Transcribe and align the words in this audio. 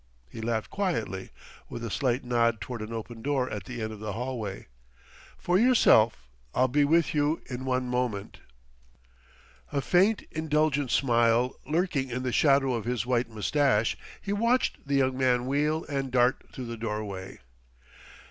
He 0.31 0.41
laughed 0.41 0.71
quietly, 0.71 1.29
with 1.69 1.83
a 1.83 1.91
slight 1.91 2.23
nod 2.23 2.59
toward 2.59 2.81
an 2.81 2.91
open 2.91 3.21
door 3.21 3.47
at 3.51 3.65
the 3.65 3.83
end 3.83 3.93
of 3.93 3.99
the 3.99 4.13
hallway. 4.13 4.65
"For 5.37 5.59
myself, 5.59 6.27
I'll 6.55 6.67
be 6.67 6.83
with 6.83 7.13
you 7.13 7.43
in 7.45 7.65
one 7.65 7.87
moment." 7.87 8.39
A 9.71 9.79
faint, 9.79 10.23
indulgent 10.31 10.89
smile 10.89 11.55
lurking 11.67 12.09
in 12.09 12.23
the 12.23 12.31
shadow 12.31 12.73
of 12.73 12.85
his 12.85 13.05
white 13.05 13.29
mustache, 13.29 13.95
he 14.19 14.33
watched 14.33 14.87
the 14.87 14.95
young 14.95 15.15
man 15.19 15.45
wheel 15.45 15.85
and 15.87 16.09
dart 16.09 16.47
through 16.51 16.65
the 16.65 16.77
doorway. 16.77 17.37